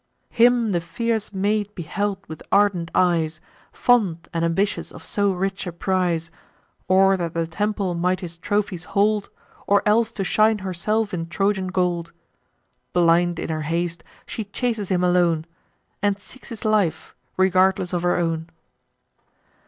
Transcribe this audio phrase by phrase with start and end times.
[0.31, 3.39] Him the fierce maid beheld with ardent eyes,
[3.71, 6.31] Fond and ambitious of so rich a prize,
[6.87, 9.29] Or that the temple might his trophies hold,
[9.67, 12.13] Or else to shine herself in Trojan gold.
[12.93, 15.45] Blind in her haste, she chases him alone.
[16.01, 18.49] And seeks his life, regardless of her own.